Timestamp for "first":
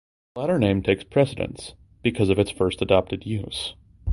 2.49-2.81